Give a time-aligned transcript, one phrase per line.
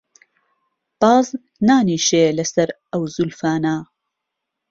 [1.01, 1.27] باز
[1.67, 3.75] نانیشێ له سهر ئهو زولفانه